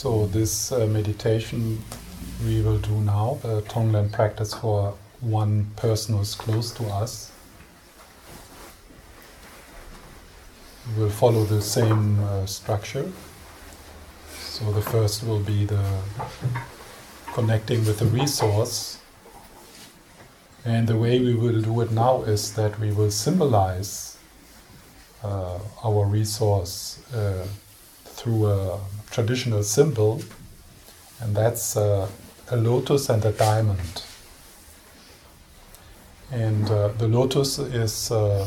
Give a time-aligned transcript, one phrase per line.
[0.00, 1.84] So this uh, meditation
[2.46, 7.30] we will do now, the Tonglen practice for one person who's close to us.
[10.96, 13.12] Will follow the same uh, structure.
[14.38, 15.84] So the first will be the
[17.34, 19.02] connecting with the resource.
[20.64, 24.16] And the way we will do it now is that we will symbolize
[25.22, 27.46] uh, our resource uh,
[28.06, 28.80] through a
[29.10, 30.22] traditional symbol,
[31.20, 32.08] and that's uh,
[32.50, 34.02] a lotus and a diamond.
[36.30, 38.46] And uh, the lotus is uh,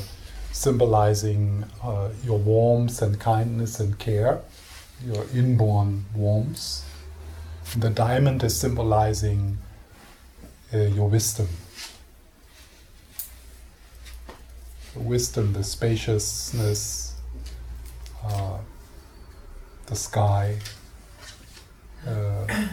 [0.51, 4.41] symbolizing uh, your warmth and kindness and care,
[5.05, 6.85] your inborn warmth.
[7.77, 9.57] The diamond is symbolizing
[10.73, 11.49] uh, your wisdom.
[14.93, 17.15] The wisdom, the spaciousness,
[18.23, 18.59] uh,
[19.87, 20.57] the sky,
[22.07, 22.47] uh,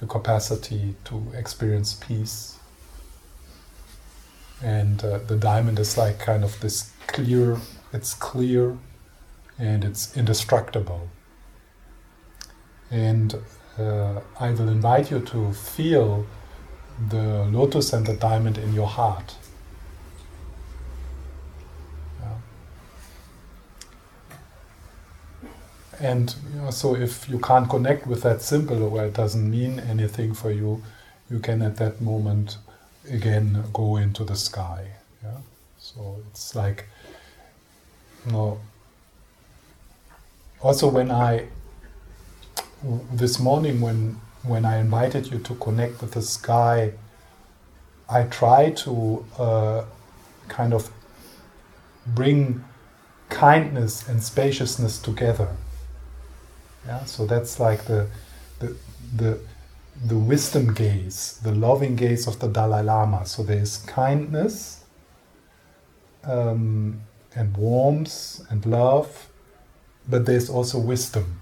[0.00, 2.58] your capacity to experience peace.
[4.62, 7.58] And uh, the diamond is like kind of this clear,
[7.92, 8.76] it's clear
[9.58, 11.08] and it's indestructible.
[12.90, 13.34] And
[13.78, 16.26] uh, I will invite you to feel
[17.08, 19.34] the lotus and the diamond in your heart.
[26.04, 29.80] And you know, so if you can't connect with that symbol or it doesn't mean
[29.80, 30.82] anything for you,
[31.30, 32.58] you can at that moment
[33.10, 34.88] again go into the sky.
[35.22, 35.38] Yeah?
[35.78, 36.84] So it's like,
[38.26, 38.60] you know,
[40.60, 41.46] also when I,
[43.10, 46.92] this morning when, when I invited you to connect with the sky,
[48.10, 49.84] I try to uh,
[50.48, 50.90] kind of
[52.06, 52.62] bring
[53.30, 55.48] kindness and spaciousness together.
[56.86, 58.08] Yeah, so that's like the,
[58.58, 58.76] the,
[59.16, 59.38] the,
[60.06, 63.24] the wisdom gaze, the loving gaze of the Dalai Lama.
[63.26, 64.84] So there's kindness
[66.24, 67.00] um,
[67.34, 69.28] and warmth and love,
[70.08, 71.40] but there's also wisdom.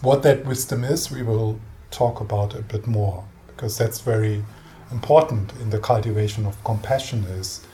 [0.00, 1.60] What that wisdom is, we will
[1.90, 4.44] talk about a bit more because that's very
[4.90, 7.66] important in the cultivation of compassion is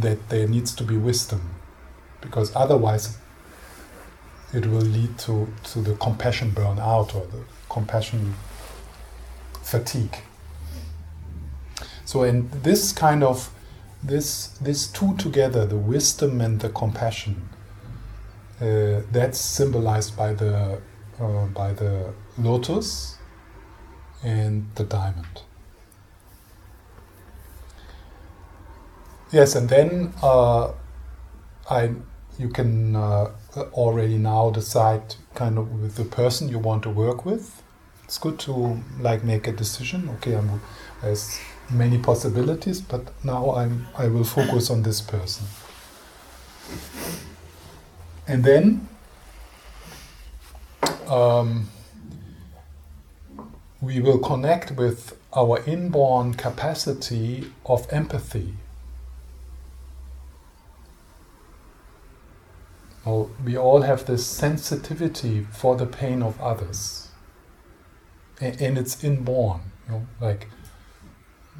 [0.00, 1.54] that there needs to be wisdom
[2.20, 3.18] because otherwise
[4.52, 8.34] it will lead to, to the compassion burnout or the compassion
[9.62, 10.16] fatigue.
[12.04, 13.50] So in this kind of
[14.02, 17.48] this this two together, the wisdom and the compassion,
[18.60, 20.80] uh, that's symbolized by the
[21.20, 23.16] uh, by the lotus
[24.22, 25.42] and the diamond.
[29.30, 30.72] Yes, and then uh,
[31.70, 31.92] I
[32.38, 37.24] you can uh, already now decide kind of with the person you want to work
[37.24, 37.62] with.
[38.04, 40.08] It's good to like make a decision.
[40.16, 40.60] Okay, I'm,
[41.00, 41.38] there's
[41.70, 45.46] many possibilities, but now I'm I will focus on this person.
[48.28, 48.88] And then
[51.08, 51.68] um,
[53.80, 58.54] we will connect with our inborn capacity of empathy
[63.04, 67.08] Well, we all have this sensitivity for the pain of others,
[68.40, 69.60] and, and it's inborn.
[69.86, 70.48] You know, like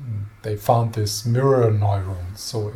[0.00, 2.72] mm, they found this mirror neuron, so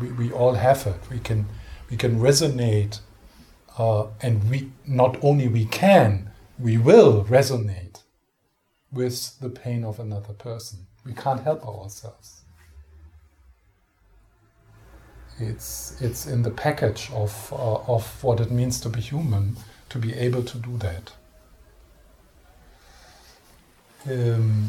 [0.00, 1.00] we, we all have it.
[1.10, 1.46] We can
[1.90, 3.00] we can resonate,
[3.78, 8.02] uh, and we not only we can, we will resonate
[8.92, 10.86] with the pain of another person.
[11.06, 12.39] We can't help ourselves
[15.40, 19.56] it's it's in the package of uh, of what it means to be human
[19.88, 21.12] to be able to do that.
[24.06, 24.68] Um,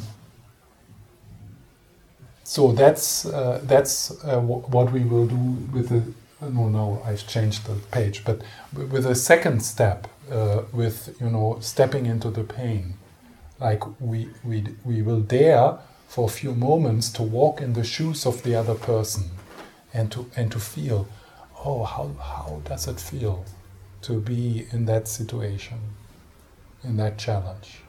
[2.43, 6.03] so that's uh, that's uh, what we will do with the
[6.49, 8.41] no no I've changed the page but
[8.73, 12.95] with a second step uh, with you know stepping into the pain
[13.59, 18.25] like we we we will dare for a few moments to walk in the shoes
[18.25, 19.29] of the other person
[19.93, 21.07] and to and to feel,
[21.65, 23.45] oh, how how does it feel
[24.01, 25.79] to be in that situation,
[26.83, 27.81] in that challenge?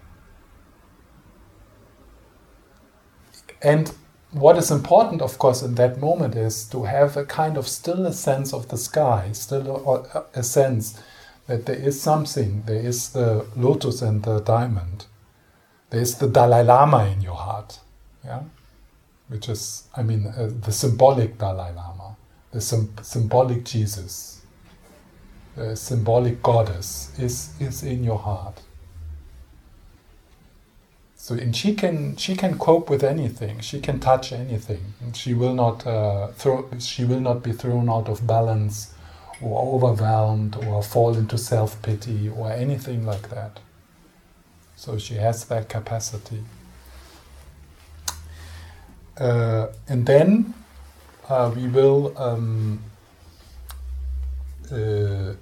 [3.63, 3.93] And
[4.33, 8.07] what is important, of course, in that moment is to have a kind of still
[8.07, 11.01] a sense of the sky, still a, a sense
[11.47, 15.07] that there is something, there is the lotus and the diamond,
[15.91, 17.81] there is the Dalai Lama in your heart,
[18.25, 18.43] yeah,
[19.29, 22.17] which is, I mean, uh, the symbolic Dalai Lama
[22.53, 24.43] the symbolic Jesus.
[25.57, 28.61] the symbolic goddess, is, is in your heart.
[31.17, 33.61] So, and she can she can cope with anything.
[33.61, 34.95] She can touch anything.
[35.01, 36.69] And she will not uh, throw.
[36.81, 38.93] She will not be thrown out of balance,
[39.41, 43.61] or overwhelmed, or fall into self pity, or anything like that.
[44.75, 46.43] So she has that capacity.
[49.19, 50.55] Uh, and then
[51.29, 52.83] uh, we will um,
[54.71, 55.35] uh,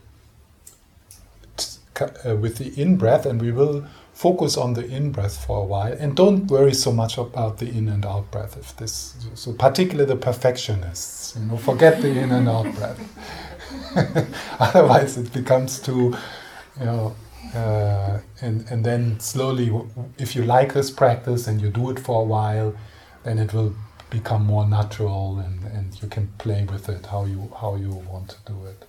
[2.00, 5.64] uh, with the in breath, and we will focus on the in breath for a
[5.64, 8.56] while, and don't worry so much about the in and out breath.
[8.56, 13.00] If this, so particularly the perfectionists, you know, forget the in and out breath.
[14.60, 16.14] Otherwise, it becomes too,
[16.78, 17.14] you know.
[17.54, 19.72] Uh, and and then slowly,
[20.18, 22.74] if you like this practice and you do it for a while,
[23.24, 23.74] then it will
[24.10, 28.28] become more natural, and, and you can play with it how you how you want
[28.30, 28.86] to do it.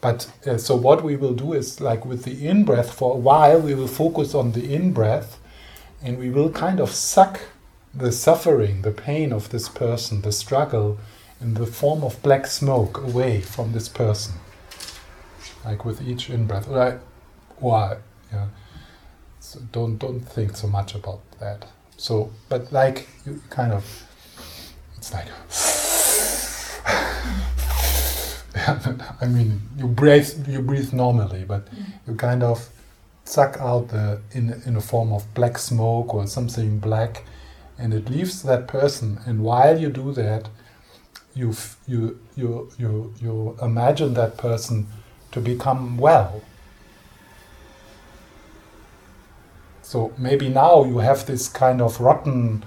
[0.00, 3.18] But uh, so what we will do is like with the in breath for a
[3.18, 5.38] while, we will focus on the in breath,
[6.02, 7.40] and we will kind of suck
[7.94, 10.98] the suffering, the pain of this person, the struggle,
[11.40, 14.34] in the form of black smoke away from this person.
[15.64, 16.68] Like with each in breath,
[17.60, 18.02] or,
[18.32, 18.46] yeah.
[19.40, 21.66] So don't don't think so much about that.
[21.96, 23.84] So, but like you kind of,
[24.96, 25.26] it's like.
[29.20, 31.84] I mean, you breathe you breathe normally, but mm.
[32.06, 32.68] you kind of
[33.24, 37.24] suck out the in in a form of black smoke or something black,
[37.78, 39.20] and it leaves that person.
[39.26, 40.48] And while you do that,
[41.34, 41.54] you
[41.86, 44.86] you you you you imagine that person
[45.32, 46.42] to become well.
[49.86, 52.64] So maybe now you have this kind of rotten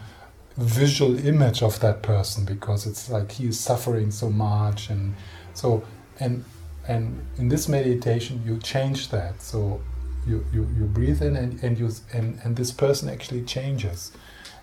[0.56, 5.16] visual image of that person because it's like he is suffering so much and
[5.54, 5.84] so
[6.22, 6.46] and
[6.88, 9.42] and in this meditation you change that.
[9.42, 9.82] So
[10.26, 14.14] you, you, you breathe in and, and you and, and this person actually changes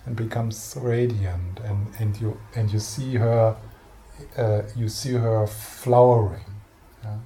[0.07, 3.55] and becomes radiant and, and you and you see her
[4.35, 6.51] uh, you see her flowering.
[7.03, 7.17] Yeah?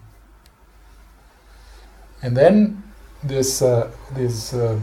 [2.22, 2.84] And then
[3.24, 4.78] this uh, this uh,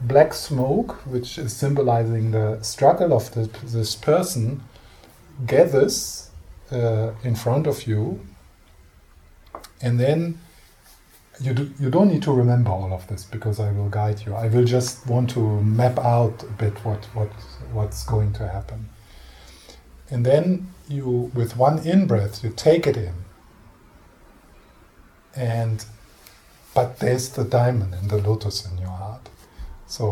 [0.00, 4.62] black smoke, which is symbolizing the struggle of the, this person,
[5.46, 6.30] gathers
[6.70, 8.20] uh, in front of you,
[9.80, 10.38] and then
[11.40, 14.34] you do, you don't need to remember all of this because I will guide you.
[14.34, 17.30] I will just want to map out a bit what what
[17.72, 18.88] what's going to happen,
[20.10, 23.14] and then you with one in breath you take it in,
[25.34, 25.84] and
[26.74, 28.91] but there's the diamond and the lotus in your
[29.96, 30.04] so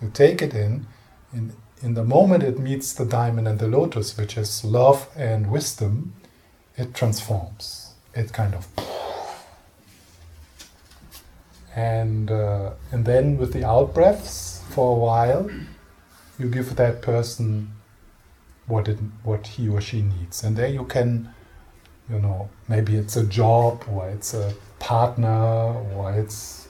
[0.00, 0.86] you take it in,
[1.32, 1.52] in
[1.82, 6.14] in the moment it meets the diamond and the lotus, which is love and wisdom,
[6.76, 7.94] it transforms.
[8.14, 8.66] It kind of.
[11.76, 15.48] And, uh, and then with the out breaths for a while,
[16.38, 17.70] you give that person
[18.66, 20.42] what, it, what he or she needs.
[20.42, 21.32] And there you can,
[22.10, 26.67] you know, maybe it's a job or it's a partner or it's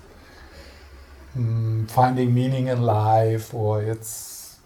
[1.36, 4.58] mm, finding meaning in life or it's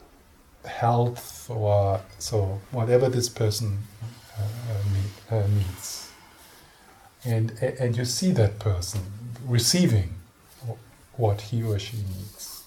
[0.64, 3.78] health or so whatever this person
[4.38, 4.42] uh,
[5.32, 6.10] uh, uh, needs.
[7.24, 9.00] And and you see that person
[9.46, 10.14] receiving
[11.16, 12.64] what he or she needs.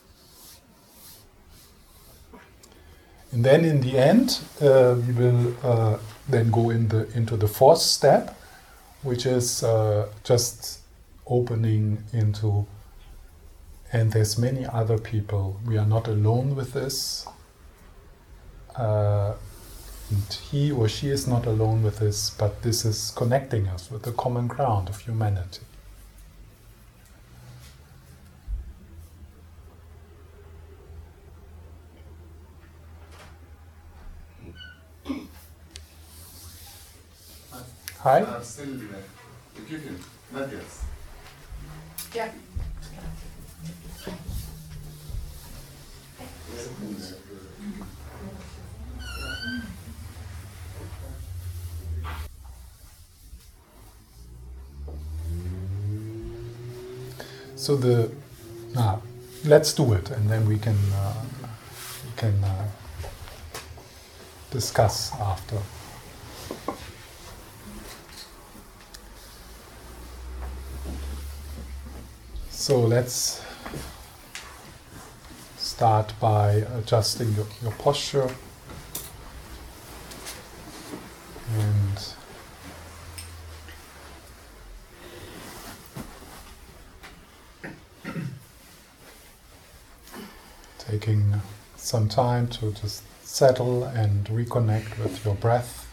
[3.32, 5.98] And then in the end uh, we will uh,
[6.30, 8.38] then go in the into the fourth step
[9.04, 10.80] which is uh, just
[11.28, 12.66] opening into
[13.96, 17.26] and there's many other people we are not alone with this
[18.76, 19.34] uh,
[20.10, 24.04] and he or she is not alone with this, but this is connecting us with
[24.04, 25.62] the common ground of humanity.
[38.00, 38.20] Hi.
[38.20, 38.78] I'm still uh,
[39.56, 39.62] the
[40.32, 40.84] not yes.
[42.14, 42.32] Yeah.
[57.66, 58.12] So the
[58.78, 59.00] ah,
[59.44, 61.24] let's do it, and then we can uh,
[62.06, 62.68] we can uh,
[64.52, 65.58] discuss after.
[72.52, 73.42] So let's
[75.76, 78.30] start by adjusting your, your posture
[81.58, 82.14] and
[90.80, 91.42] taking
[91.76, 95.92] some time to just settle and reconnect with your breath.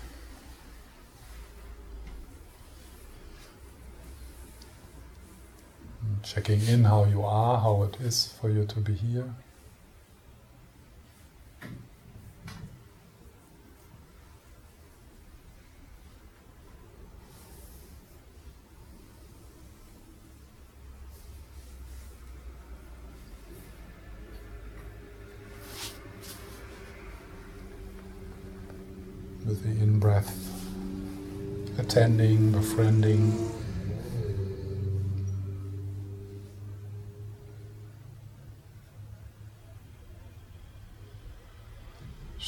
[6.22, 9.34] Checking in how you are, how it is for you to be here.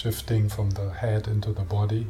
[0.04, 2.06] Shifting from the head into the body.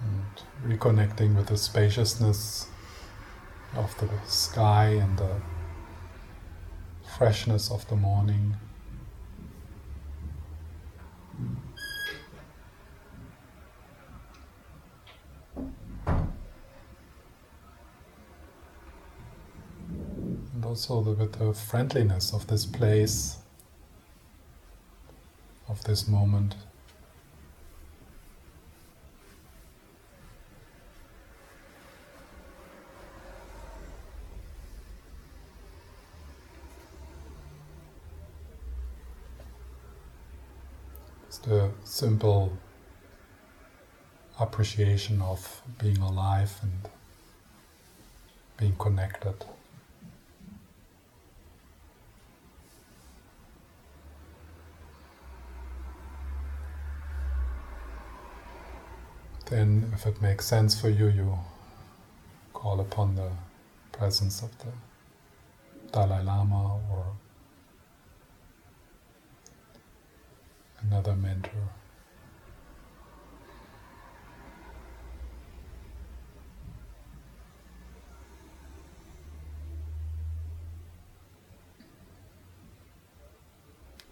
[0.00, 2.66] And reconnecting with the spaciousness
[3.76, 5.36] of the sky and the
[7.16, 8.56] freshness of the morning.
[20.78, 23.38] Also the, with the friendliness of this place,
[25.68, 26.54] of this moment.
[41.26, 42.52] It's the simple
[44.38, 46.88] appreciation of being alive and
[48.56, 49.44] being connected.
[59.50, 61.38] Then, if it makes sense for you, you
[62.52, 63.30] call upon the
[63.92, 64.66] presence of the
[65.90, 67.06] Dalai Lama or
[70.82, 71.70] another mentor.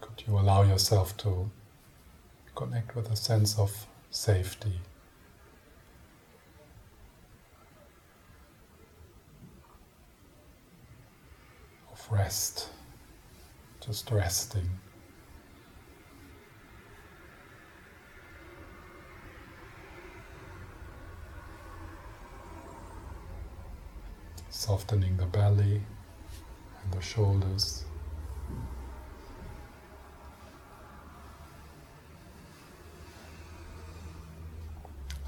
[0.01, 1.51] Could you allow yourself to
[2.55, 4.81] connect with a sense of safety?
[12.09, 12.69] Rest,
[13.79, 14.69] just resting.
[24.49, 25.81] Softening the belly
[26.83, 27.83] and the shoulders.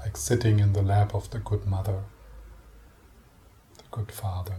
[0.00, 2.02] Like sitting in the lap of the good mother,
[3.76, 4.56] the good father.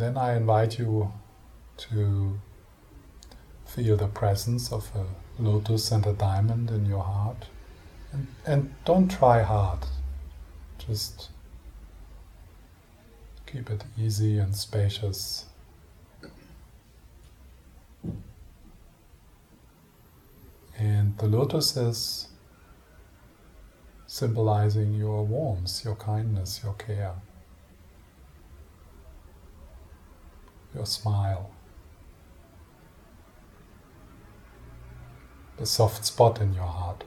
[0.00, 1.12] Then I invite you
[1.76, 2.40] to
[3.66, 5.04] feel the presence of a
[5.42, 7.46] lotus and a diamond in your heart.
[8.12, 9.80] And, and don't try hard,
[10.78, 11.30] just
[13.46, 15.46] keep it easy and spacious.
[20.78, 22.28] And the lotus is
[24.06, 27.14] symbolizing your warmth, your kindness, your care.
[30.74, 31.50] Your smile,
[35.56, 37.04] the soft spot in your heart.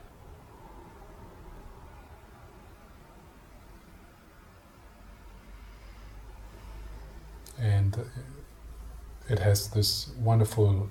[7.59, 8.09] And
[9.29, 10.89] it has this wonderful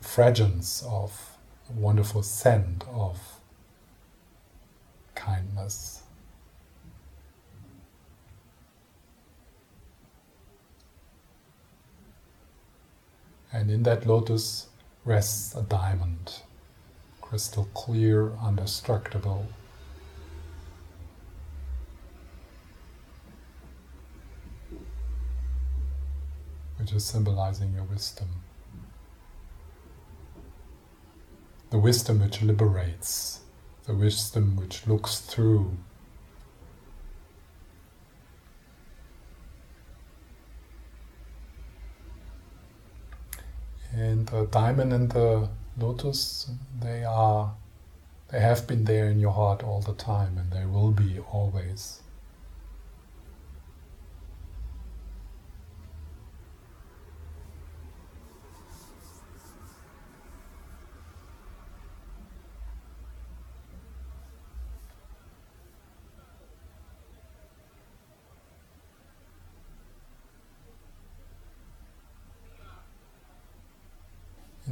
[0.00, 1.36] fragrance of
[1.74, 3.18] wonderful scent of
[5.14, 5.97] kindness.
[13.52, 14.66] And in that lotus
[15.04, 16.40] rests a diamond,
[17.20, 19.46] crystal clear, indestructible.
[26.76, 28.28] Which is symbolizing your wisdom.
[31.70, 33.40] The wisdom which liberates,
[33.84, 35.76] the wisdom which looks through
[43.92, 47.54] the diamond and the lotus, they are,
[48.30, 52.00] they have been there in your heart all the time, and they will be always.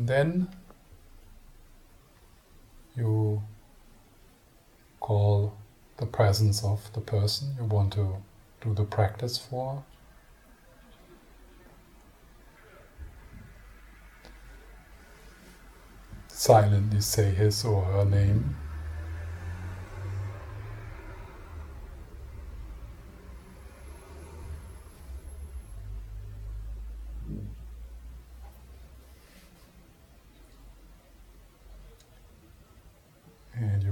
[0.07, 0.49] And then
[2.95, 3.43] you
[5.01, 5.57] call
[5.97, 8.23] the presence of the person you want to
[8.61, 9.83] do the practice for.
[16.29, 18.55] Silently say his or her name.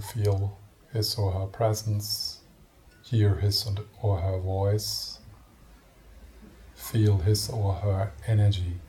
[0.04, 0.56] feel
[1.04, 2.38] his or her presence,
[3.02, 3.68] hear his
[4.00, 5.18] or her voice,
[6.74, 8.80] feel his or her energy.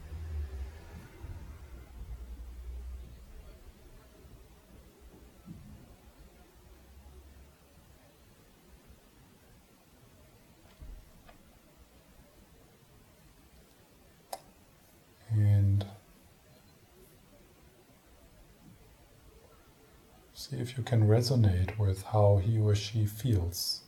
[20.37, 23.81] See if you can resonate with how he or she feels.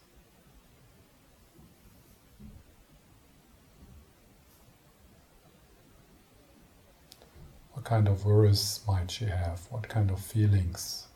[7.73, 9.67] What kind of worries might she have?
[9.69, 11.07] What kind of feelings?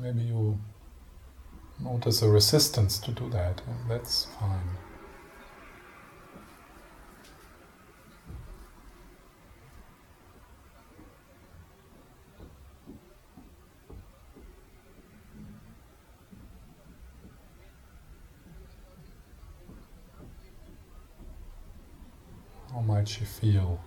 [0.00, 0.58] Maybe you
[1.80, 4.60] Notice a resistance to do that, that's fine.
[22.72, 23.78] How might she feel?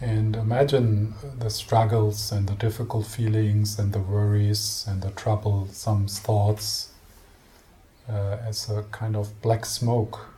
[0.00, 6.92] And imagine the struggles and the difficult feelings and the worries and the troublesome thoughts
[8.08, 10.28] uh, as a kind of black smoke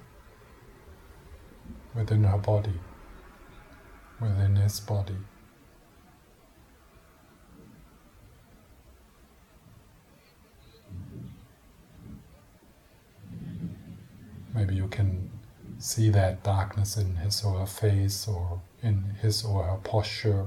[1.95, 2.81] within her body,
[4.19, 5.19] within his body.
[14.55, 15.29] Maybe you can
[15.79, 20.47] see that darkness in his or her face or in his or her posture,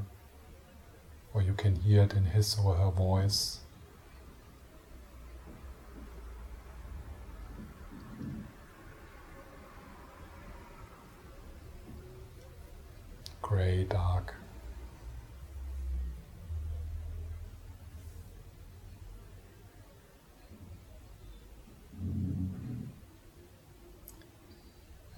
[1.33, 3.59] or you can hear it in his or her voice.
[13.41, 14.35] Gray, dark.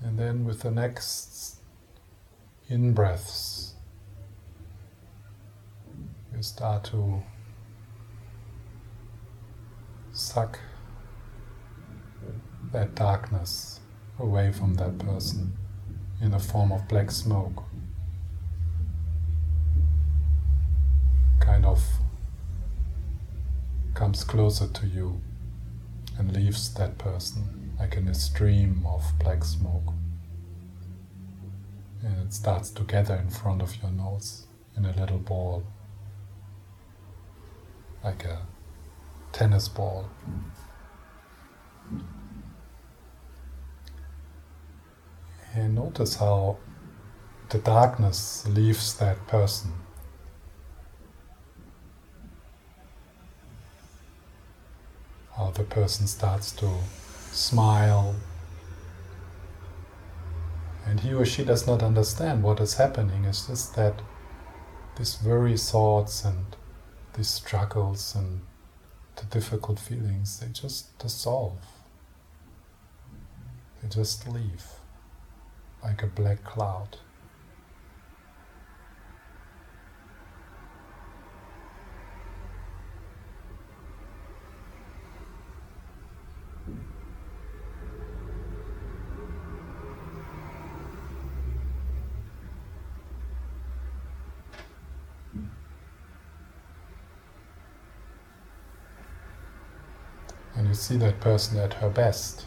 [0.04, 1.61] And then with the next
[2.72, 3.74] in breaths,
[6.34, 7.22] you start to
[10.14, 10.58] suck
[12.72, 13.82] that darkness
[14.18, 15.52] away from that person
[16.22, 17.62] in the form of black smoke.
[21.42, 21.84] Kind of
[23.94, 25.20] comes closer to you
[26.18, 29.94] and leaves that person like in a stream of black smoke
[32.04, 35.64] and it starts to gather in front of your nose in a little ball,
[38.04, 38.42] like a
[39.32, 40.10] tennis ball.
[45.54, 46.58] And notice how
[47.50, 49.74] the darkness leaves that person.
[55.36, 56.70] How the person starts to
[57.32, 58.16] smile
[60.86, 63.26] and he or she does not understand what is happening.
[63.26, 64.02] It's just that
[64.98, 66.56] these very thoughts and
[67.14, 68.42] these struggles and
[69.16, 71.58] the difficult feelings, they just dissolve.
[73.82, 74.66] they just leave
[75.84, 76.98] like a black cloud.
[100.72, 102.46] You see that person at her best.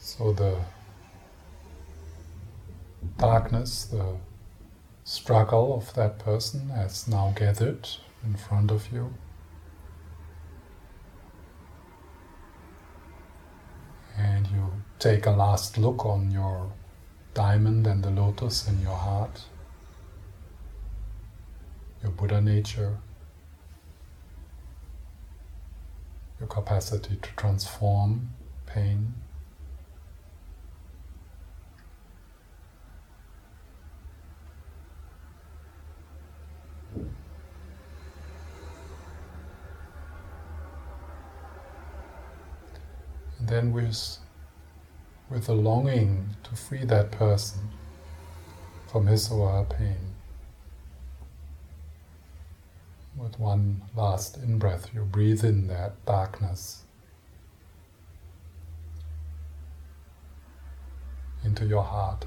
[0.00, 0.56] So the
[3.18, 4.16] darkness, the
[5.22, 7.88] struggle of that person has now gathered
[8.24, 9.14] in front of you.
[14.18, 16.72] And you take a last look on your
[17.34, 19.42] diamond and the lotus in your heart,
[22.02, 22.98] your Buddha nature,
[26.40, 28.30] your capacity to transform
[28.66, 29.14] pain.
[43.52, 44.16] Then with,
[45.28, 47.68] with a longing to free that person
[48.90, 50.14] from his or her pain.
[53.14, 56.84] With one last in breath, you breathe in that darkness
[61.44, 62.24] into your heart.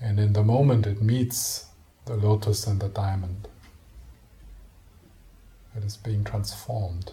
[0.00, 1.66] And in the moment it meets
[2.04, 3.48] the lotus and the diamond,
[5.76, 7.12] it is being transformed.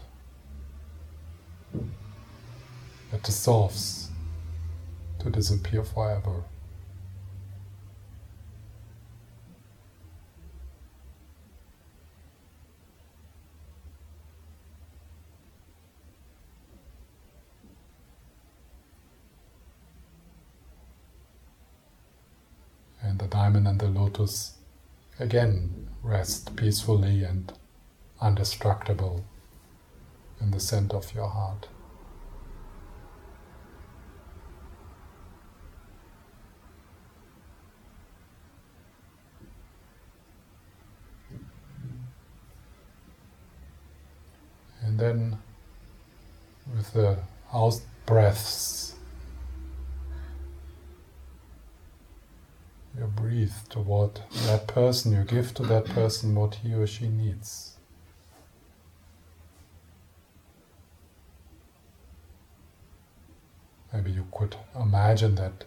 [1.74, 4.10] It dissolves
[5.20, 6.44] to disappear forever.
[23.02, 24.58] And the diamond and the lotus
[25.20, 27.52] again rest peacefully and
[28.22, 29.24] undestructible
[30.42, 31.68] in the center of your heart.
[44.82, 45.38] And then
[46.76, 47.20] with the
[47.54, 48.96] out breaths,
[52.98, 57.79] you breathe toward that person, you give to that person what he or she needs.
[63.94, 65.66] Maybe you could imagine that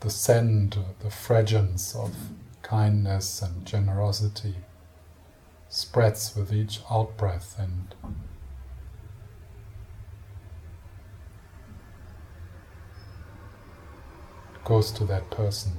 [0.00, 2.14] the scent, the fragrance of
[2.62, 4.56] kindness and generosity
[5.68, 7.94] spreads with each out breath and
[14.64, 15.72] goes to that person.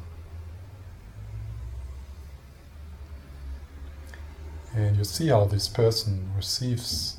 [4.73, 7.17] And you see how this person receives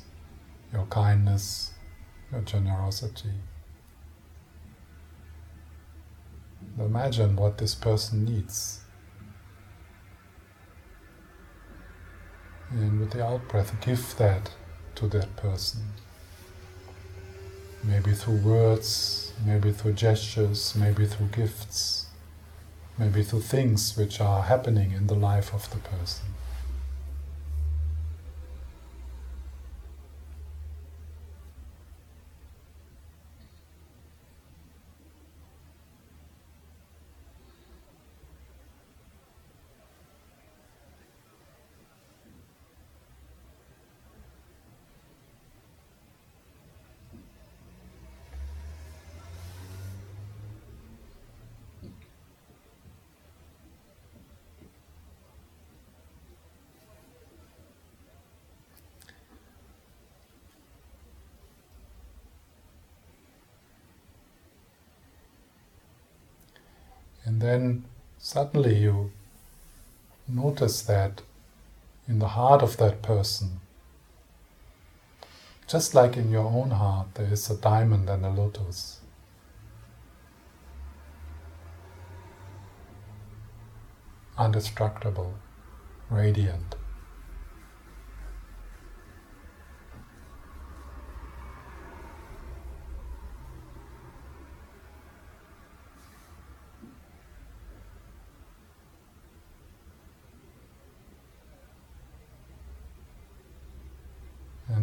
[0.71, 1.73] your kindness,
[2.31, 3.33] your generosity.
[6.79, 8.81] Imagine what this person needs.
[12.71, 14.51] And with the out breath, give that
[14.95, 15.81] to that person.
[17.83, 22.07] Maybe through words, maybe through gestures, maybe through gifts,
[22.97, 26.25] maybe through things which are happening in the life of the person.
[67.25, 67.85] And then
[68.17, 69.11] suddenly you
[70.27, 71.21] notice that
[72.07, 73.59] in the heart of that person,
[75.67, 78.99] just like in your own heart, there is a diamond and a lotus.
[84.39, 85.35] Indestructible,
[86.09, 86.75] radiant.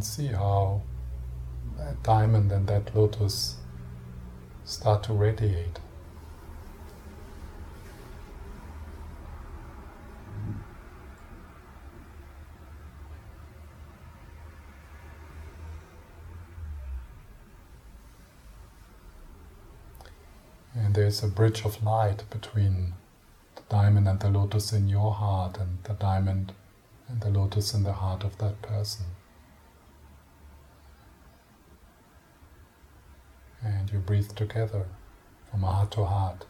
[0.01, 0.81] And see how
[1.77, 3.57] that diamond and that lotus
[4.65, 5.79] start to radiate.
[20.75, 22.95] And there's a bridge of light between
[23.55, 26.55] the diamond and the lotus in your heart and the diamond
[27.07, 29.05] and the lotus in the heart of that person.
[33.63, 34.85] And you breathe together
[35.51, 36.47] from heart to heart.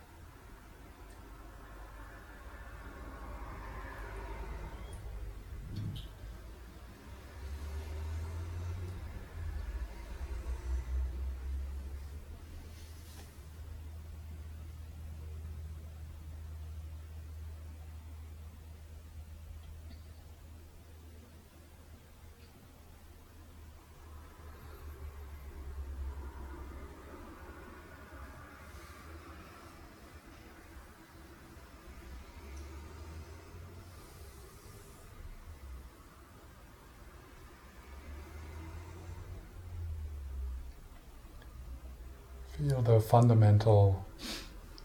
[42.60, 44.04] Feel the fundamental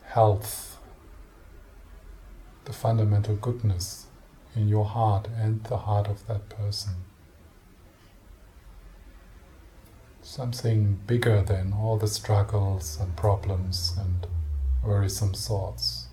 [0.04, 0.78] health,
[2.64, 4.06] the fundamental goodness
[4.56, 6.94] in your heart and the heart of that person.
[10.22, 14.26] Something bigger than all the struggles and problems and
[14.82, 16.06] worrisome thoughts.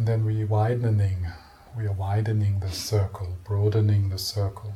[0.00, 1.26] And then we widening,
[1.76, 4.72] we are widening the circle, broadening the circle.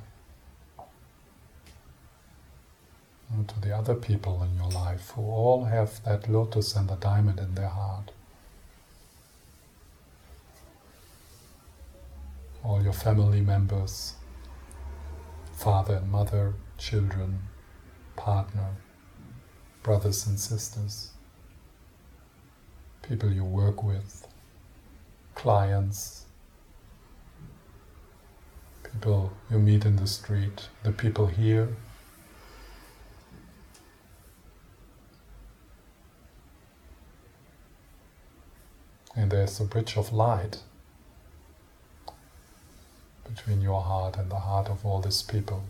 [3.32, 6.96] And to the other people in your life who all have that lotus and the
[6.96, 8.10] diamond in their heart.
[12.64, 14.14] All your family members,
[15.52, 17.38] father and mother, children,
[18.16, 18.70] partner,
[19.84, 21.12] brothers and sisters,
[23.02, 24.26] people you work with
[25.34, 26.24] clients,
[28.82, 31.68] people you meet in the street, the people here.
[39.16, 40.58] And there's a bridge of light
[43.24, 45.64] between your heart and the heart of all these people,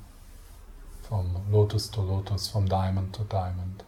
[1.03, 3.85] from lotus to lotus, from diamond to diamond.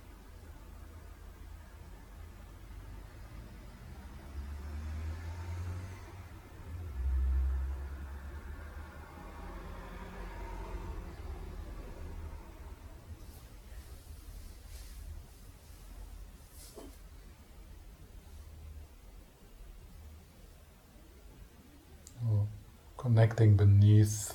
[23.07, 24.35] connecting beneath,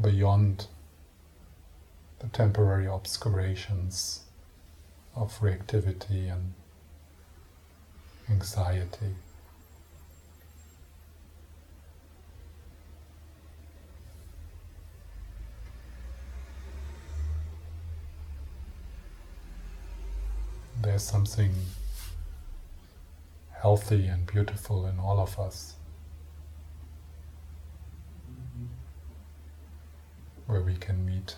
[0.00, 0.66] beyond
[2.20, 4.20] the temporary obscurations
[5.14, 6.52] of reactivity and
[8.28, 9.14] anxiety.
[20.82, 21.54] There's something
[23.62, 25.72] healthy and beautiful in all of us.
[30.46, 31.34] where we can meet.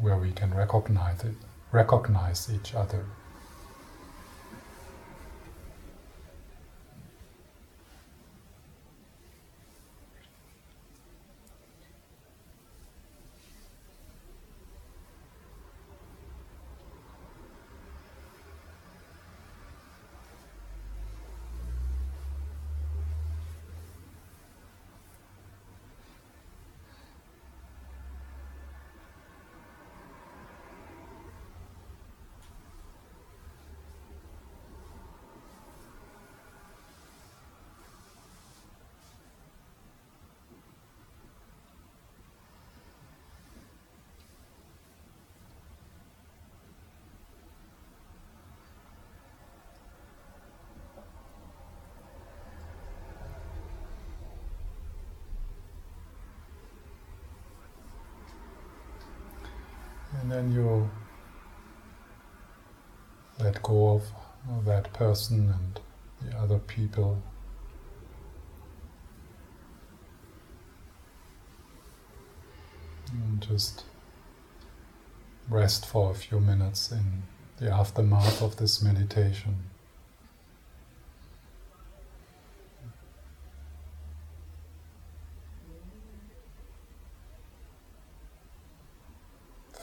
[0.00, 1.36] Where we can recognize it,
[1.72, 3.04] recognize each other.
[63.54, 64.02] Let go
[64.48, 65.80] of that person and
[66.28, 67.22] the other people.
[73.12, 73.84] And just
[75.48, 77.22] rest for a few minutes in
[77.58, 79.56] the aftermath of this meditation.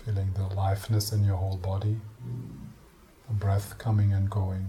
[0.04, 2.02] Feeling the aliveness in your whole body,
[3.32, 4.67] the breath coming and going.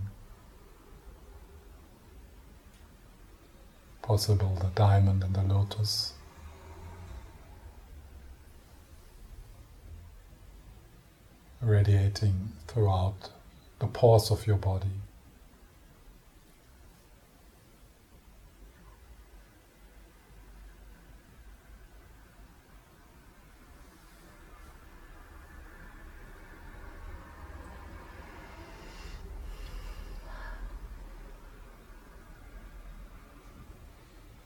[4.02, 6.14] Possible the diamond and the lotus.
[11.64, 13.30] radiating throughout
[13.78, 14.88] the pores of your body.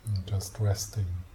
[0.07, 1.25] And just resting.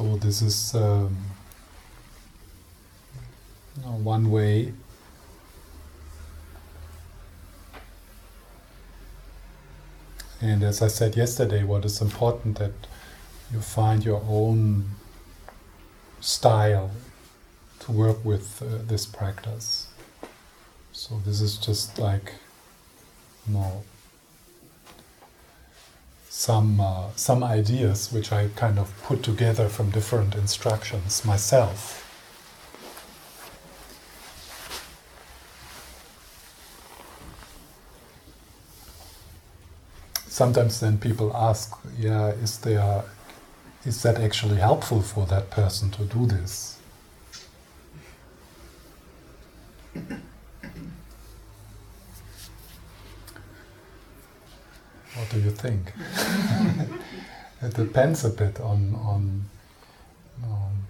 [0.00, 1.14] So this is um,
[3.84, 4.72] one way
[10.40, 12.72] And as I said yesterday, what is important that
[13.52, 14.92] you find your own
[16.22, 16.92] style
[17.80, 19.88] to work with uh, this practice.
[20.92, 22.32] So this is just like,
[23.46, 23.84] you know,
[26.30, 32.06] some uh, some ideas which I kind of put together from different instructions myself.
[40.28, 43.02] Sometimes then people ask, yeah, is there
[43.84, 46.78] is that actually helpful for that person to do this?
[55.20, 55.92] What do you think?
[57.62, 59.50] it depends a bit on on
[60.42, 60.86] um,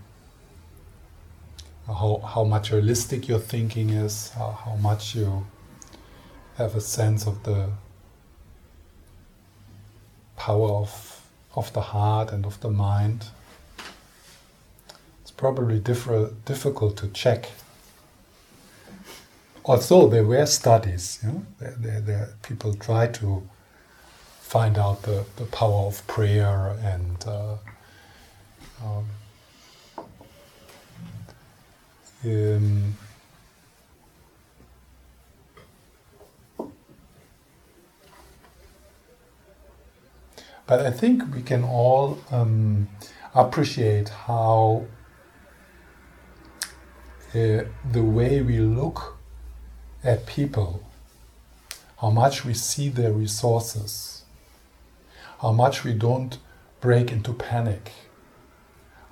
[1.88, 5.44] how how much realistic your thinking is, how, how much you
[6.58, 7.70] have a sense of the
[10.36, 11.22] power of
[11.56, 13.26] of the heart and of the mind.
[15.22, 17.50] It's probably difficult to check.
[19.64, 23.42] Although there were studies, you know, there, there, there people try to
[24.50, 27.54] find out the, the power of prayer and uh,
[28.84, 29.04] um,
[32.24, 32.96] um,
[40.66, 42.88] but I think we can all um,
[43.32, 44.86] appreciate how
[47.32, 49.16] uh, the way we look
[50.02, 50.82] at people,
[52.00, 54.19] how much we see their resources,
[55.40, 56.38] how much we don't
[56.80, 57.92] break into panic,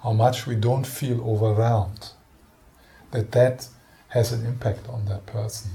[0.03, 2.11] how much we don't feel overwhelmed,
[3.11, 3.69] that that
[4.09, 5.71] has an impact on that person.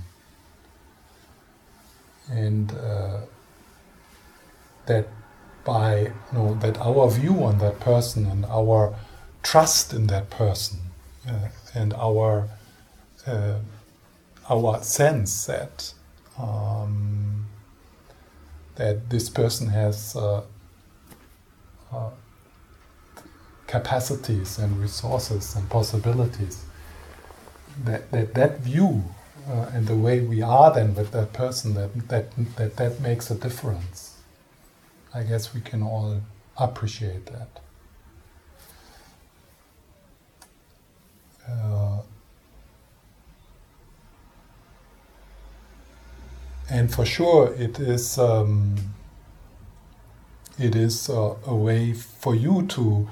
[2.29, 3.21] And uh,
[4.85, 5.07] that
[5.63, 8.95] by you know that our view on that person and our
[9.43, 10.79] trust in that person
[11.27, 12.47] uh, and our
[13.27, 13.59] uh,
[14.49, 15.93] our sense that
[16.37, 17.45] um,
[18.75, 20.41] that this person has uh,
[21.91, 22.09] uh,
[23.67, 26.65] capacities and resources and possibilities.
[27.83, 29.03] That that, that view
[29.49, 33.31] uh, and the way we are then with that person that that that that makes
[33.31, 34.17] a difference.
[35.13, 36.21] I guess we can all
[36.57, 37.59] appreciate that.
[46.69, 48.75] And for sure, it is um,
[50.59, 53.09] it is uh, a way for you to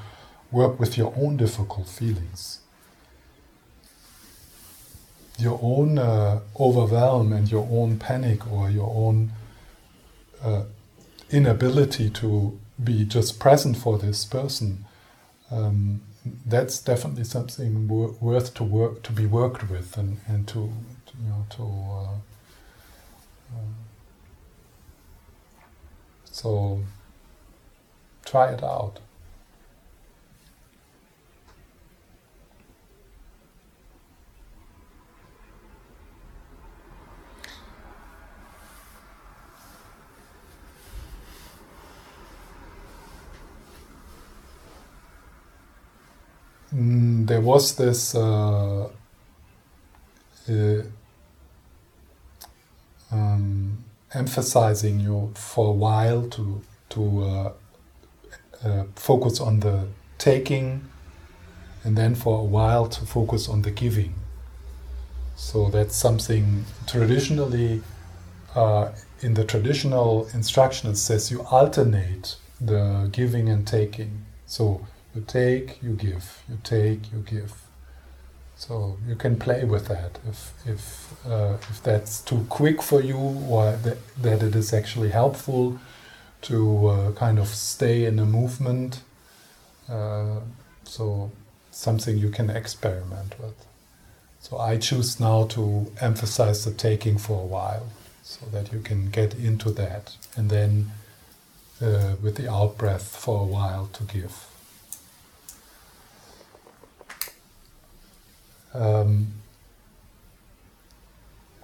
[0.52, 2.60] work with your own difficult feelings,
[5.40, 9.32] your own uh, overwhelm and your own panic or your own
[10.44, 10.64] uh,
[11.30, 14.86] inability to be just present for this person.
[15.50, 16.02] Um,
[16.46, 21.30] that's definitely something wor- worth to work to be worked with and, and to, you
[21.30, 22.31] know to uh,
[26.26, 26.82] so
[28.26, 29.00] try it out.
[46.74, 48.90] Mm, there was this uh,
[50.50, 50.82] uh,
[53.12, 53.84] um,
[54.14, 57.54] emphasizing you for a while to to uh,
[58.64, 59.88] uh, focus on the
[60.18, 60.84] taking,
[61.84, 64.16] and then for a while to focus on the giving.
[65.36, 67.82] So that's something traditionally
[68.56, 68.92] uh,
[69.22, 74.26] in the traditional instruction it says you alternate the giving and taking.
[74.46, 74.86] So
[75.16, 76.44] you take, you give.
[76.50, 77.54] You take, you give.
[78.62, 83.18] So you can play with that if if uh, if that's too quick for you,
[83.50, 83.76] or
[84.22, 85.80] that, it is actually helpful
[86.42, 89.02] to uh, kind of stay in a movement.
[89.90, 90.42] Uh,
[90.84, 91.32] so
[91.72, 93.66] something you can experiment with.
[94.42, 97.88] So I choose now to emphasize the taking for a while,
[98.22, 100.92] so that you can get into that, and then
[101.82, 104.51] uh, with the out breath for a while to give.
[108.74, 109.34] Um,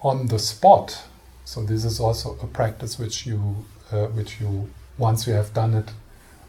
[0.00, 1.04] on the spot.
[1.44, 5.74] So this is also a practice which you, uh, which you, once you have done
[5.74, 5.92] it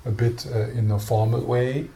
[0.06, 1.90] a bit uh, in a formal way,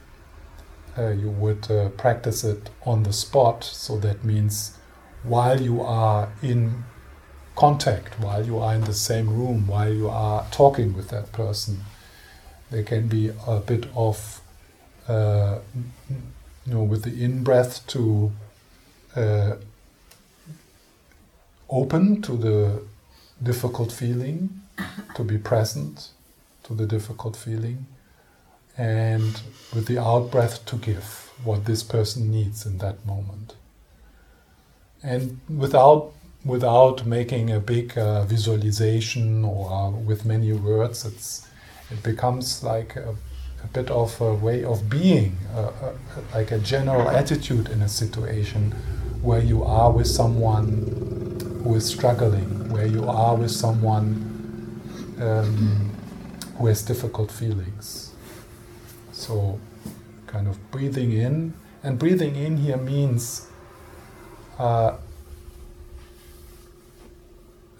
[0.96, 3.64] uh, you would uh, practice it on the spot.
[3.64, 4.76] So that means
[5.22, 6.84] while you are in
[7.56, 11.80] contact, while you are in the same room, while you are talking with that person,
[12.70, 14.40] there can be a bit of,
[15.08, 15.58] uh,
[16.66, 18.32] you know, with the in breath to
[19.16, 19.56] uh,
[21.68, 22.82] open to the
[23.42, 24.60] difficult feeling,
[25.14, 26.10] to be present
[26.64, 27.86] to the difficult feeling,
[28.76, 29.40] and
[29.74, 33.54] with the out breath to give what this person needs in that moment.
[35.02, 36.12] And without
[36.44, 41.48] without making a big uh, visualization or uh, with many words, it's
[41.90, 43.14] it becomes like a,
[43.62, 45.70] a bit of a way of being, uh,
[46.34, 48.74] like a general attitude in a situation
[49.24, 54.82] where you are with someone who is struggling, where you are with someone
[55.18, 55.90] um,
[56.58, 58.12] who has difficult feelings.
[59.12, 59.58] So,
[60.26, 63.48] kind of breathing in, and breathing in here means
[64.58, 64.98] uh,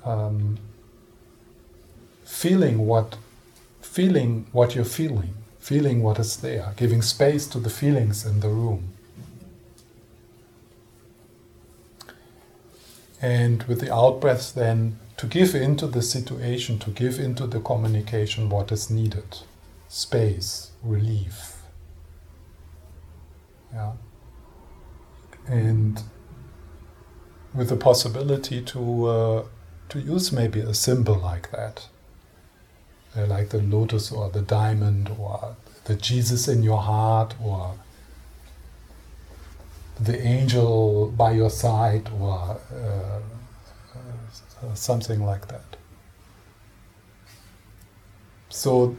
[0.03, 0.57] um,
[2.25, 3.17] feeling what
[3.83, 8.49] feeling what you're feeling, feeling what is there, giving space to the feelings in the
[8.49, 8.94] room.
[13.33, 17.61] And with the out breath then to give into the situation, to give into the
[17.61, 19.31] communication what is needed
[19.89, 21.39] space, relief.
[23.73, 23.93] Yeah.
[25.47, 26.03] And
[27.55, 29.45] with the possibility to, uh,
[29.91, 31.89] to use maybe a symbol like that.
[33.17, 37.75] uh, like the lotus or the diamond or the Jesus in your heart or
[40.01, 43.21] the angel by your side or uh,
[43.95, 45.77] uh, something like that.
[48.49, 48.97] So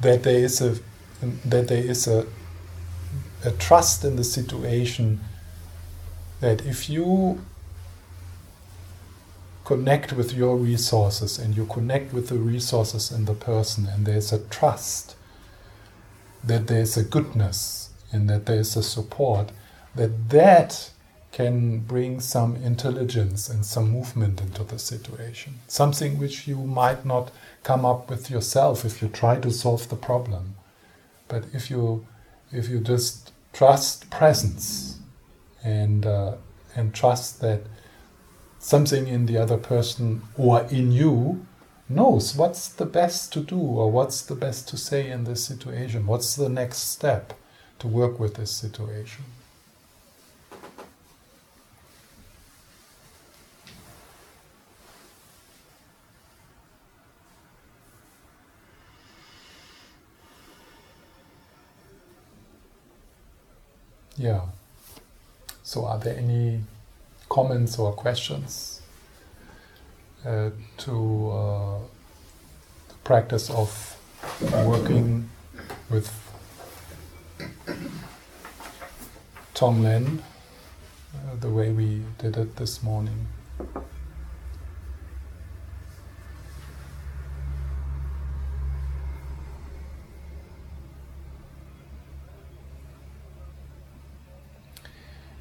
[0.00, 0.78] that there is a
[1.44, 2.26] that there is a,
[3.44, 5.20] a trust in the situation
[6.40, 7.40] that if you
[9.64, 14.32] connect with your resources and you connect with the resources in the person and there's
[14.32, 15.16] a trust
[16.42, 19.50] that there's a goodness and that there's a support
[19.94, 20.90] that that
[21.30, 27.30] can bring some intelligence and some movement into the situation something which you might not
[27.62, 30.54] come up with yourself if you try to solve the problem
[31.28, 32.06] but if you
[32.50, 34.98] if you just trust presence
[35.62, 36.34] and uh,
[36.74, 37.60] and trust that
[38.58, 41.46] something in the other person or in you
[41.88, 46.06] knows what's the best to do or what's the best to say in this situation,
[46.06, 47.32] what's the next step
[47.78, 49.24] to work with this situation.
[64.18, 64.40] Yeah.
[65.62, 66.60] So, are there any
[67.28, 68.82] comments or questions
[70.26, 71.78] uh, to uh,
[72.88, 73.96] the practice of
[74.66, 75.30] working
[75.88, 76.10] with
[79.54, 83.28] Tonglen uh, the way we did it this morning?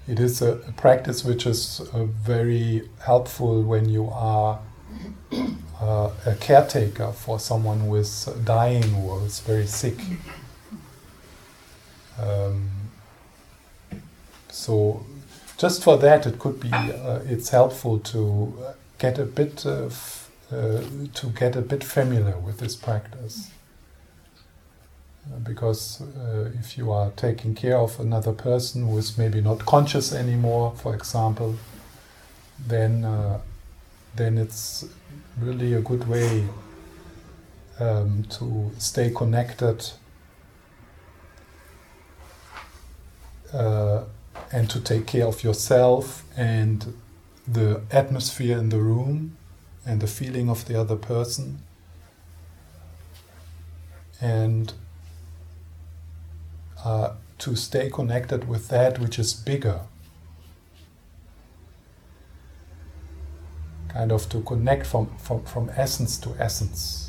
[0.07, 4.59] It is a, a practice which is uh, very helpful when you are
[5.81, 9.99] uh, a caretaker for someone who is dying or is very sick.
[12.19, 12.69] Um,
[14.49, 15.05] so,
[15.57, 18.57] just for that, it could be uh, it's helpful to
[18.97, 19.89] get a bit uh,
[20.49, 23.51] to get a bit familiar with this practice
[25.43, 30.13] because uh, if you are taking care of another person who is maybe not conscious
[30.13, 31.55] anymore, for example,
[32.65, 33.39] then uh,
[34.15, 34.85] then it's
[35.39, 36.47] really a good way
[37.79, 39.91] um, to stay connected
[43.53, 44.03] uh,
[44.51, 46.93] and to take care of yourself and
[47.47, 49.37] the atmosphere in the room
[49.85, 51.59] and the feeling of the other person.
[54.19, 54.73] And
[56.83, 59.81] uh, to stay connected with that which is bigger.
[63.89, 67.07] Kind of to connect from, from, from essence to essence.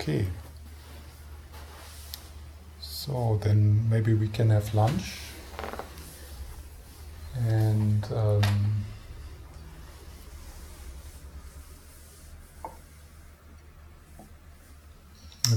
[0.00, 0.26] Okay.
[2.80, 5.18] So then maybe we can have lunch.
[7.36, 8.84] And um,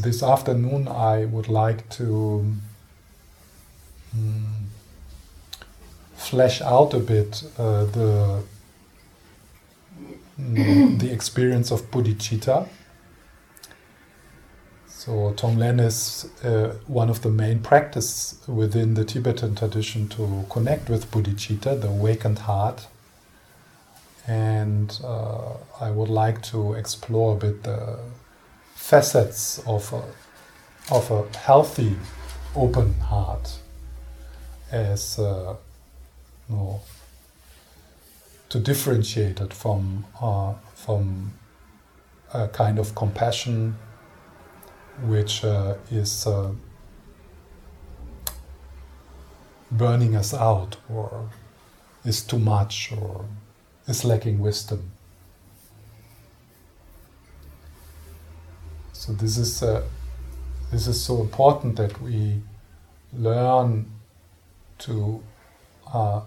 [0.02, 2.46] this afternoon I would like to
[4.14, 4.68] um,
[6.16, 8.44] flesh out a bit uh, the
[10.40, 12.68] um, the experience of bodhicitta
[15.06, 20.88] so Tonglen is uh, one of the main practices within the Tibetan tradition to connect
[20.88, 22.88] with bodhicitta, the awakened heart.
[24.26, 28.00] And uh, I would like to explore a bit the
[28.76, 30.04] facets of a,
[30.96, 31.98] of a healthy,
[32.56, 33.60] open heart
[34.72, 35.54] as uh,
[36.50, 36.80] you know,
[38.48, 41.34] to differentiate it from, uh, from
[42.34, 43.76] a kind of compassion
[45.02, 46.52] which uh, is uh,
[49.72, 51.30] burning us out or
[52.06, 53.26] is too much or
[53.88, 54.92] is lacking wisdom.
[58.94, 59.84] So this is uh,
[60.72, 62.42] this is so important that we
[63.12, 63.92] learn
[64.80, 65.22] to
[65.92, 66.22] uh,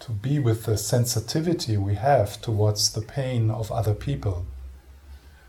[0.00, 4.44] to be with the sensitivity we have towards the pain of other people,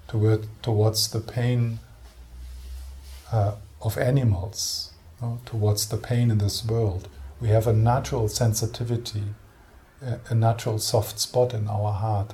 [0.07, 1.79] toward, towards the pain
[3.31, 7.09] uh, of animals, you know, towards the pain in this world.
[7.39, 9.23] We have a natural sensitivity,
[10.29, 12.33] a, natural soft spot in our heart.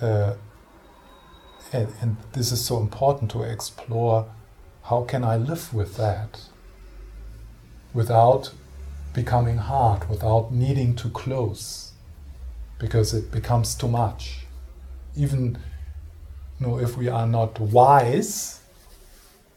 [0.00, 0.34] Uh,
[1.72, 4.26] and, and this is so important to explore
[4.84, 6.40] how can I live with that
[7.94, 8.52] without
[9.14, 11.92] becoming hard, without needing to close,
[12.78, 14.46] because it becomes too much.
[15.16, 15.56] Even
[16.60, 18.60] you know, if we are not wise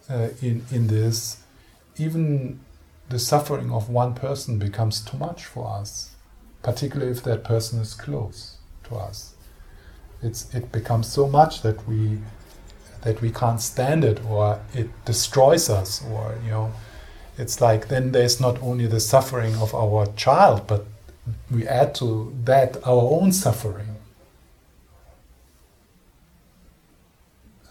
[0.09, 1.43] uh, in, in this,
[1.97, 2.59] even
[3.09, 6.11] the suffering of one person becomes too much for us,
[6.63, 9.33] particularly if that person is close to us.
[10.21, 12.19] It's, it becomes so much that we
[13.03, 16.73] that we can't stand it or it destroys us or you know
[17.37, 20.85] it's like then there's not only the suffering of our child but
[21.51, 23.96] we add to that our own suffering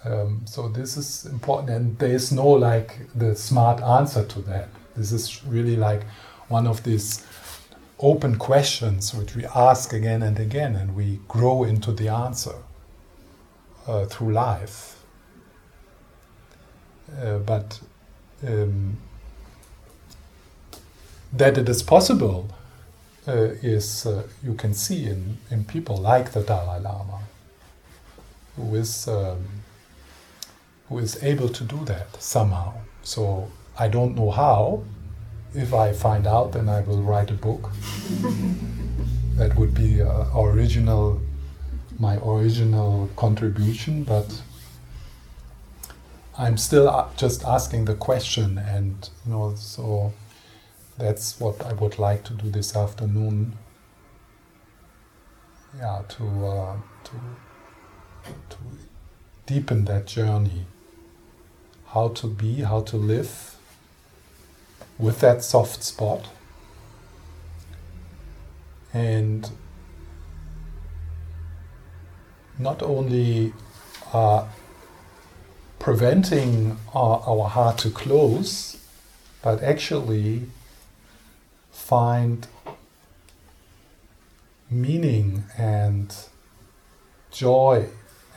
[0.07, 4.69] um, so this is important and there's no like the smart answer to that.
[4.97, 6.05] This is really like
[6.49, 7.27] one of these
[7.99, 12.55] open questions which we ask again and again and we grow into the answer
[13.87, 15.03] uh, through life.
[17.21, 17.81] Uh, but
[18.47, 18.97] um,
[21.33, 22.49] that it is possible
[23.27, 27.21] uh, is uh, you can see in, in people like the Dalai Lama,
[28.57, 29.45] who is um,
[30.89, 32.75] who is able to do that somehow.
[33.03, 34.85] So I don't know how.
[35.55, 37.71] If I find out, then I will write a book.
[39.37, 41.21] that would be uh, original,
[41.99, 44.43] my original contribution, but
[46.39, 50.13] I'm still uh, just asking the question, and you know, so
[50.99, 53.57] that's what I would like to do this afternoon.
[55.79, 57.13] Yeah, to uh, to
[58.51, 58.57] to
[59.47, 60.67] deepen that journey.
[61.89, 63.57] How to be, how to live
[64.99, 66.29] with that soft spot,
[68.93, 69.51] and
[72.59, 73.53] not only
[74.13, 74.47] uh,
[75.79, 78.77] preventing our, our heart to close,
[79.43, 80.47] but actually
[81.71, 82.49] find
[84.71, 86.15] meaning and
[87.31, 87.87] joy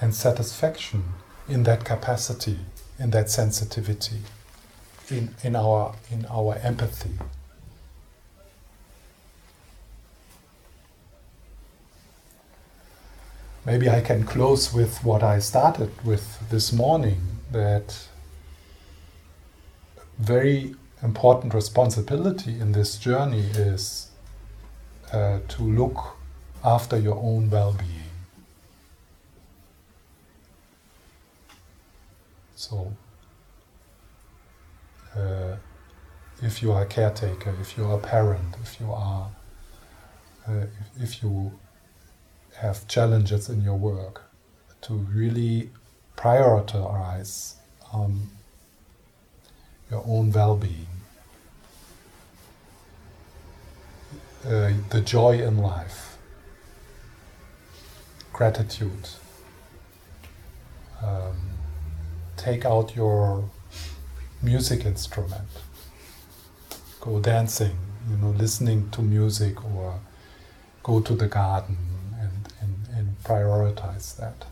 [0.01, 1.03] and satisfaction
[1.47, 2.59] in that capacity,
[2.99, 4.19] in that sensitivity,
[5.09, 7.17] in, in, our, in our empathy.
[13.65, 17.21] Maybe I can close with what I started with this morning
[17.51, 18.07] that
[20.17, 24.09] very important responsibility in this journey is
[25.13, 26.17] uh, to look
[26.63, 28.08] after your own well being.
[32.59, 32.93] So,
[35.15, 35.55] uh,
[36.41, 39.31] if you are a caretaker, if you are a parent, if you are,
[40.45, 40.65] uh,
[40.97, 41.57] if, if you
[42.57, 44.23] have challenges in your work,
[44.81, 45.69] to really
[46.17, 47.55] prioritize
[47.93, 48.29] um,
[49.89, 50.87] your own well being,
[54.45, 56.17] uh, the joy in life,
[58.33, 59.07] gratitude.
[61.01, 61.48] Um,
[62.39, 63.49] take out your
[64.41, 65.49] music instrument,
[67.01, 67.77] go dancing,
[68.09, 69.99] you know, listening to music or
[70.81, 71.77] go to the garden
[72.19, 74.45] and, and, and prioritize that.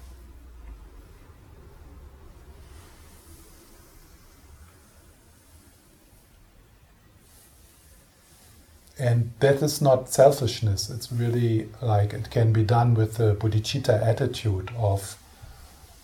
[9.00, 10.90] and that is not selfishness.
[10.90, 15.18] It's really like it can be done with the bodhicitta attitude of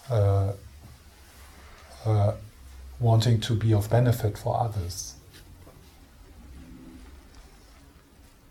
[0.10, 0.54] uh,
[2.06, 2.34] Uh,
[3.00, 5.13] wanting to be of benefit for others.